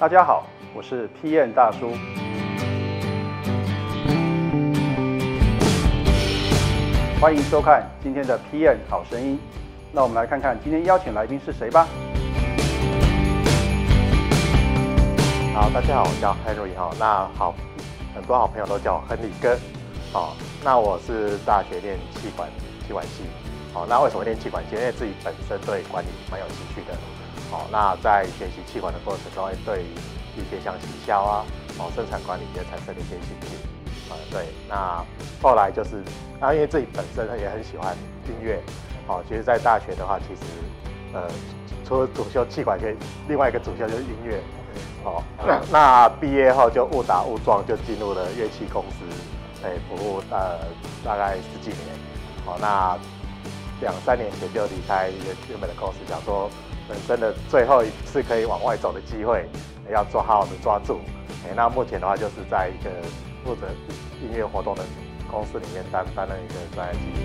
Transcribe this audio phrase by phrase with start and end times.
[0.00, 1.90] 大家好，我是 PM 大叔。
[7.20, 9.40] 欢迎收看今天的 PM 好声音。
[9.90, 11.88] 那我们来看看今天邀请来宾是谁吧。
[15.52, 16.94] 好，大家好，我叫 Henry 哈。
[16.96, 17.52] 那好，
[18.14, 19.58] 很多好朋友都叫我亨利哥。
[20.12, 22.48] 好，那我是大学练气管
[22.86, 23.24] 气管系。
[23.74, 24.76] 好，那为什么练气管系？
[24.76, 26.96] 因为自己本身对管理蛮有兴趣的。
[27.50, 29.82] 好，那在学习气管的过程中，会对
[30.36, 31.44] 一些像行销啊、
[31.78, 33.56] 哦生产管理也产生了一些兴趣。
[34.10, 34.46] 啊，对。
[34.68, 35.04] 那
[35.42, 36.02] 后来就是，
[36.40, 38.60] 那因为自己本身也很喜欢音乐。
[39.06, 40.42] 好，其实，在大学的话，其实，
[41.14, 41.22] 呃，
[41.86, 42.94] 除了主修气管，可以
[43.28, 44.40] 另外一个主修就是音乐。
[45.02, 45.22] 好，
[45.70, 49.04] 那毕业后就误打误撞就进入了乐器公司，
[49.64, 50.58] 哎，服务呃
[51.04, 51.96] 大概十几年。
[52.44, 52.98] 好，那
[53.80, 55.10] 两三年前就离开
[55.48, 56.50] 原本的公司，想说。
[56.88, 59.46] 人生的最后一次可以往外走的机会，
[59.92, 61.00] 要做好好的抓住。
[61.44, 62.88] 哎，那目前的话就是在一个
[63.44, 63.66] 负责
[64.22, 64.82] 音乐活动的
[65.30, 67.18] 公司里面担担任一个专业经理。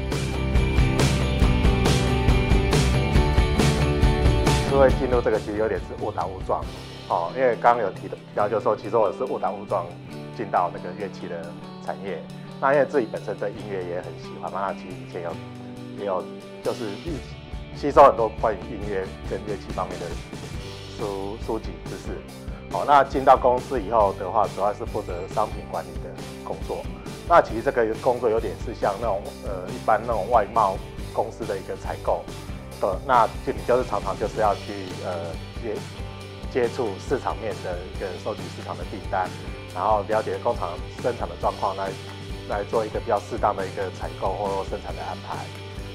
[4.68, 6.62] 是会进入这个其实有点是误打误撞，
[7.08, 9.86] 哦，因为刚刚有提的提到，就是说其实我是误打误撞
[10.36, 11.42] 进到那个乐器的
[11.86, 12.22] 产业。
[12.60, 15.34] 那因为自己本身对音乐也很喜欢嘛，那其实以前有
[15.98, 16.24] 也有
[16.64, 16.90] 就是。
[17.76, 20.06] 吸收很多关于音乐跟乐器方面的
[20.96, 22.22] 书书籍知识。
[22.72, 26.10] 好，那进到公司以后的话，主要是负责商品管理的
[26.46, 26.86] 工作。
[27.28, 30.78] 那其实这个工作有点是像那种呃一般那种外贸
[31.14, 32.24] 公司的一个采购
[32.80, 35.76] 的，那就你就是常常就是要去呃接
[36.52, 39.28] 接触市场面的一个收集市场的订单，
[39.74, 40.70] 然后了解工厂
[41.02, 41.90] 生产的状况，来
[42.48, 45.44] 来做一个比较适当的一个采购或生产的安排。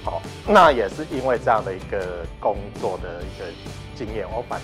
[0.04, 3.44] 好，那也是因为这样的一个工作的一个
[3.94, 4.60] 经验，我反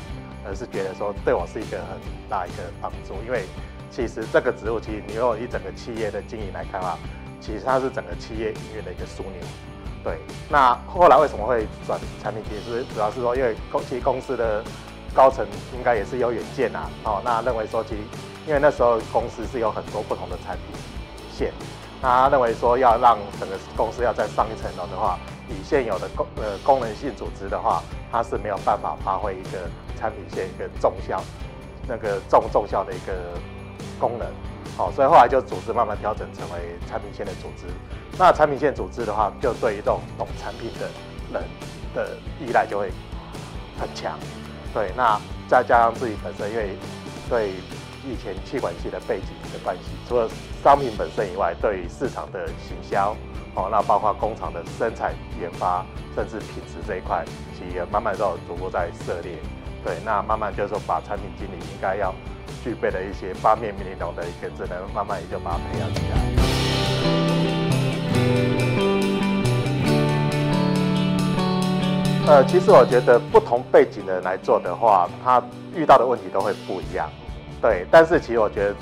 [0.46, 3.14] 而是觉得说对我是一个很大一个帮助。
[3.26, 3.44] 因为
[3.90, 6.98] 其实这个职务，其实你用一整个企业的经营来看啊，
[7.40, 9.46] 其实它是整个企业营运的一个枢纽。
[10.02, 10.18] 对，
[10.50, 12.84] 那后来为什么会转产品经理？
[12.94, 14.62] 主要是说，因为公其实公司的
[15.14, 16.90] 高层应该也是有远见啊。
[17.04, 18.00] 哦，那认为说，其实
[18.46, 20.76] 因为那时候公司是有很多不同的产品
[21.36, 21.52] 线。
[22.00, 25.18] 他认为说要让整个公司要再上一层楼的话，
[25.48, 31.22] 以现有的功呃功能性组织的话，它是没有办法发挥一个产品线一个重效
[31.88, 33.12] 那个重重效的一个
[33.98, 34.28] 功能。
[34.76, 37.72] 好，所以后来就组织慢慢调整成为产品线的组织。
[38.18, 40.90] 那产品线组织的话，就对于这种懂产品的
[41.32, 41.42] 人
[41.94, 42.90] 的依赖就会
[43.80, 44.18] 很强。
[44.74, 45.18] 对，那
[45.48, 46.76] 再加上自己本身因为
[47.30, 47.54] 对。
[48.06, 50.28] 以前气管系的背景的关系，除了
[50.62, 53.16] 商品本身以外，对于市场的行销，
[53.54, 55.84] 哦，那包括工厂的生产研发，
[56.14, 57.24] 甚至品质这一块，
[57.58, 59.38] 其实慢慢都有逐步在涉猎。
[59.82, 62.14] 对，那慢慢就是说，把产品经理应该要
[62.62, 66.16] 具备的一些八面玲珑的一个智能，慢慢也就把它培养起来。
[72.26, 75.42] 呃，其实我觉得不同背景的人来做的话，他
[75.74, 77.10] 遇到的问题都会不一样。
[77.64, 78.76] 对，但是其实我觉得，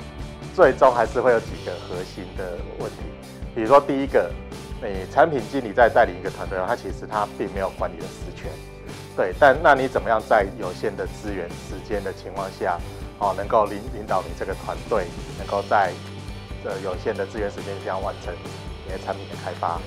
[0.53, 2.43] 最终还是会有几个核心的
[2.79, 2.97] 问题。
[3.55, 4.29] 比如说，第一个，
[4.81, 8.51] 你产品经理在带领一个团队，他其实他并没有管理的实权。
[9.15, 12.77] 对，但那你怎么样在有限的资源、时间的情况下，
[13.19, 15.05] 哦，能够领领导你这个团队，
[15.37, 15.93] 能够在
[16.65, 18.33] 呃有限的资源、时间下完成
[18.85, 19.79] 你的产品的开发？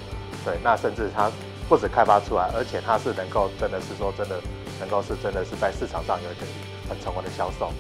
[0.42, 1.30] 对，那甚至他
[1.68, 4.40] 不止开发出来，而且他是能够真的是说真的
[4.80, 6.46] 能够是真的是在市场上有一个
[6.88, 7.70] 很成功的销售。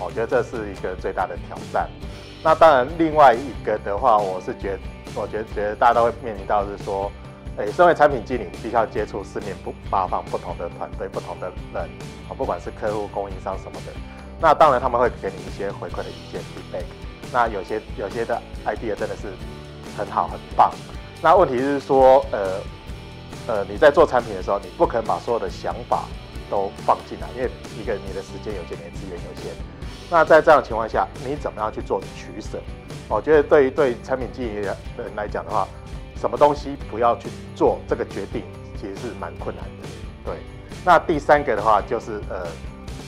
[0.00, 1.88] 我觉得这是一个最大的挑战。
[2.42, 4.78] 那当然，另外一个的话，我是觉，
[5.14, 7.10] 我觉得觉得大家都会面临到是说，
[7.56, 11.82] 诶，身为产品经理，你必须要接触四面不八方不同的团队、不同的人，
[12.28, 13.92] 啊，不管是客户、供应商什么的。
[14.40, 16.84] 那当然他们会给你一些回馈的意见 feedback。
[17.32, 19.26] 那有些有些的 idea 真的是
[19.96, 20.72] 很好很棒。
[21.20, 22.60] 那问题是说，呃
[23.48, 26.04] 呃，你在做产品的时候，你不可能把所有的想法
[26.48, 29.52] 都放进来，因为一个你的时间有限，你的资源有限。
[30.10, 32.58] 那在这样的情况下，你怎么样去做取舍？
[33.08, 34.74] 我觉得对于对产品经理人
[35.14, 35.68] 来讲的话，
[36.16, 38.42] 什么东西不要去做这个决定，
[38.74, 39.88] 其实是蛮困难的。
[40.24, 40.34] 对。
[40.84, 42.46] 那第三个的话，就是呃，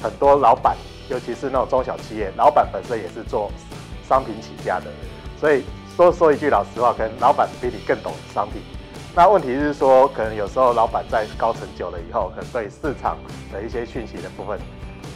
[0.02, 0.76] 很多老板，
[1.08, 3.50] 尤其是那种中小企业，老板本身也是做
[4.06, 4.86] 商品起家的，
[5.38, 5.64] 所以
[5.96, 8.60] 说说一句老实话，可能老板比你更懂商品。
[9.14, 13.16] 那问题是说，可能有时候老板在高层久了以后，可能对市场
[13.52, 14.58] 的一些讯息的部分。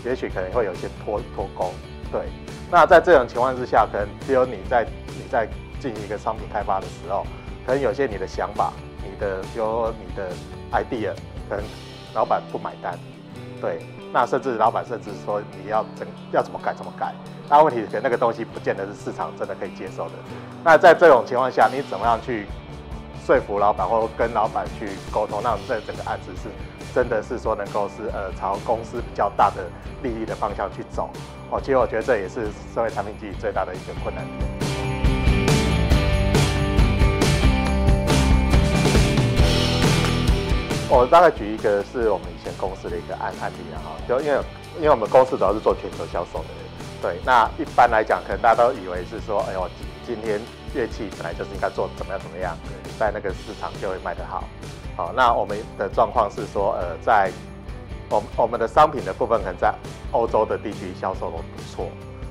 [0.04, 1.72] 也许可能会有一些脱脱钩，
[2.12, 2.22] 对。
[2.70, 5.46] 那在这种情况之下，可能只有你在你在
[5.80, 7.26] 进行一个商品开发的时候，
[7.66, 8.72] 可能有些你的想法，
[9.02, 10.30] 你的比如说你的
[10.72, 11.14] idea，
[11.48, 11.64] 可能
[12.14, 12.98] 老板不买单，
[13.60, 13.80] 对。
[14.12, 17.12] 那甚至老板甚至说你要怎要怎么改怎么改，
[17.48, 20.12] 那问题可能那个东西不见得是市场真的可以接受的。
[20.62, 22.46] 那在这种情况下，你怎么样去
[23.26, 26.48] 说服老板，或者跟老板去沟通，让这整个案子是
[26.94, 29.64] 真的是说能够是呃朝公司比较大的
[30.00, 31.10] 利益的方向去走？
[31.50, 34.54] 哦，其实我觉得这也是社会产品经理最大的一个困难点。
[40.88, 44.40] 我大概举一个是我们以前公司的一个案案例啊，就因为
[44.76, 46.48] 因为我们公司主要是做全球销售的，
[47.02, 49.68] 对，那一般来讲，可能大家都以为是说，哎呦，
[50.06, 50.40] 今天
[50.72, 52.56] 乐器本来就是应该做怎么样怎么样，
[52.96, 54.44] 在那个市场就会卖得好，
[54.96, 57.32] 好，那我们的状况是说，呃，在
[58.08, 59.74] 我我们的商品的部分可能在
[60.12, 61.88] 欧洲的地区销售都不错，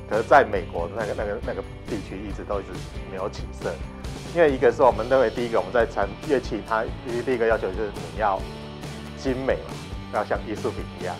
[0.10, 2.69] 可是在美国那个那个那个地区一直都一直
[3.12, 3.74] 没有起色。
[4.33, 8.39] 因为一个是我们认为，第一个我们在产乐器，它第一个要求就是你要
[9.18, 9.74] 精美嘛，
[10.13, 11.13] 要像艺术品一样，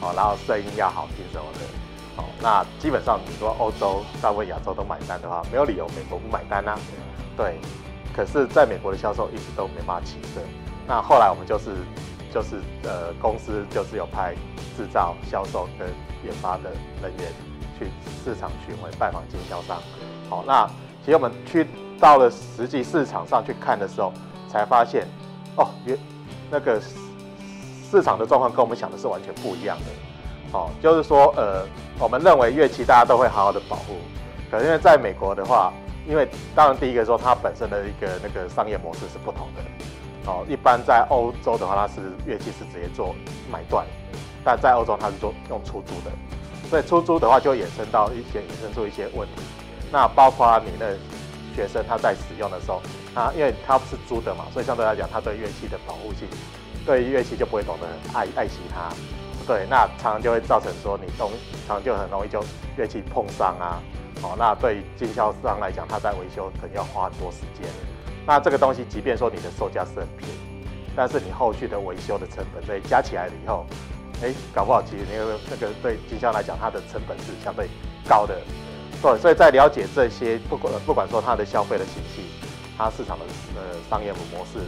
[0.00, 6.76] 哦，然后声音要好听什么的，哦，那基本上你说欧洲、大部分亚洲都买单的话，没有理由美国不买单啊，
[7.36, 7.56] 对。
[8.14, 10.40] 可是在美国的销售一直都没办法起色，
[10.88, 11.66] 那后来我们就是
[12.34, 14.34] 就是呃公司就是有派
[14.76, 15.86] 制造、销售跟
[16.24, 16.70] 研发的
[17.00, 17.32] 人员
[17.78, 17.86] 去
[18.24, 19.80] 市场巡回拜访经销商，
[20.28, 20.66] 好，那
[21.04, 21.66] 其实我们去。
[22.00, 24.12] 到了实际市场上去看的时候，
[24.48, 25.04] 才发现，
[25.56, 25.98] 哦，原
[26.48, 26.80] 那个
[27.90, 30.56] 市场的状况跟我们想的是完全不一样的。
[30.56, 31.66] 哦，就是说，呃，
[31.98, 33.96] 我们认为乐器大家都会好好的保护，
[34.48, 35.72] 可是因为在美国的话，
[36.06, 39.62] 因为当然第一个说它本身的一个那个商业模式是不同的。
[40.28, 43.14] 哦，一般在欧洲的话，它是乐器是直接做
[43.50, 43.84] 买断，
[44.44, 46.12] 但在欧洲它是做用出租的，
[46.68, 49.42] 所以出租的话就衍生到一些衍生出一些问题。
[49.90, 50.96] 那包括你的。
[51.58, 52.80] 学生他在使用的时候，
[53.12, 56.28] 他因为他不是租的嘛，所以相对来讲，他对乐器的保护性，
[56.86, 58.94] 对乐器就不会懂得爱爱惜它。
[59.44, 61.28] 对，那常常就会造成说你容
[61.66, 62.40] 常常就很容易就
[62.76, 63.82] 乐器碰伤啊。
[64.22, 67.68] 哦，那对经销商来讲，他在维修可能要花很多时间。
[68.28, 70.62] 那这个东西，即便说你的售价是很便宜，
[70.94, 73.64] 但是你后续的维修的成本，对加起来了以后，
[74.22, 77.70] 哎，搞不好其实那个那个对经销来讲，它的成本是相对
[78.06, 78.38] 高的。
[79.00, 82.24] 对，所以在了解这些，不管不管说它的消费的体系，
[82.76, 83.24] 它市场的
[83.56, 84.58] 呃商业模式，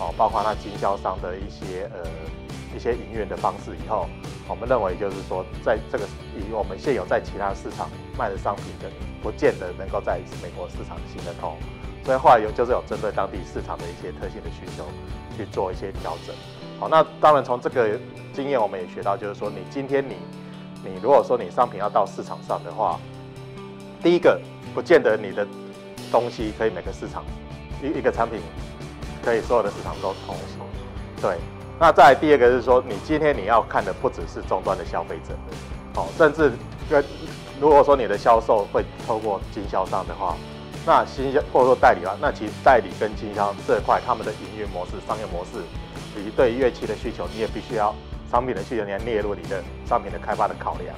[0.00, 2.10] 哦，包括它经销商的一些呃
[2.74, 4.08] 一些营运的方式以后，
[4.48, 6.04] 我们认为就是说，在这个
[6.36, 7.88] 以我们现有在其他市场
[8.18, 8.90] 卖的商品的，
[9.22, 11.56] 不见得能够在美国市场行得通，
[12.04, 14.84] 所以后来有就是有针对当地市场的一些特性的需求
[15.36, 16.34] 去做一些调整。
[16.78, 17.98] 好，那当然从这个
[18.32, 20.16] 经验我们也学到，就是说你今天你
[20.84, 22.98] 你如果说你商品要到市场上的话，
[24.02, 24.40] 第一个，
[24.74, 25.46] 不见得你的
[26.10, 27.24] 东西可以每个市场
[27.82, 28.40] 一一个产品
[29.24, 30.36] 可以所有的市场都通，
[31.22, 31.38] 对。
[31.84, 35.34] 那再第二个是说，你今天你要看的不只是终端的消费者，
[36.00, 36.50] 哦，甚至
[36.88, 37.04] 跟
[37.60, 40.34] 如果说你的销售会透过经销商的话，
[40.86, 45.62] 那新销或者说代理啊，那其实代理跟经销这块他们的营运模式、商业模式
[46.18, 47.94] 以及对乐器的需求，你也必须要
[48.30, 50.96] 商品的需求，你要列入你的商品的开发的考量。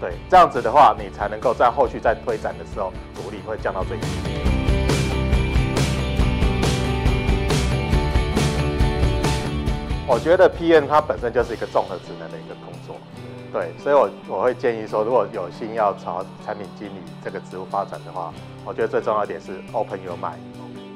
[0.00, 4.53] 对，这样子的话，你才能够在后续在推展的时候，阻力会降到最低。
[10.06, 12.96] 我觉得 PM 它本身就是一个综合职能的一个工作，
[13.52, 18.32] 对，所以我我会建议说，如果有心要朝产品经理这个职务发展的话，
[18.64, 20.38] 我觉得最重要一点是 open your mind，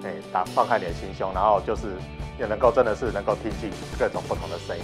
[0.04, 1.97] 哎，打放开你的心胸，然后就是
[2.38, 4.82] 也能够真的是能够听进各种不同的声音。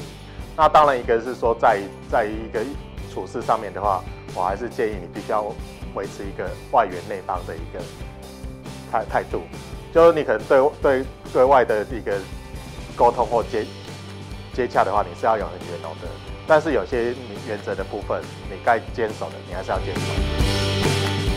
[0.57, 2.61] 那当然一个是说在在一个。
[3.13, 4.03] 处事上面的话，
[4.35, 5.45] 我还是建议你必须要
[5.95, 7.79] 维持一个外圆内方的一个
[8.91, 9.43] 态态度，
[9.93, 12.19] 就是你可能对对对外的一个
[12.97, 13.65] 沟通或接
[14.55, 16.09] 接洽的话，你是要有很圆融的，
[16.47, 17.15] 但是有些
[17.49, 20.01] 原则的部分，你该坚守的，你还是要坚守。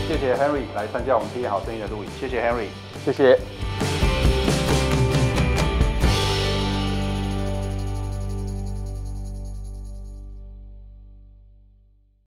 [0.06, 2.68] 谢谢 Henry 来参加我们《第一好声音》的录影，谢谢 Henry，
[3.04, 3.38] 谢谢。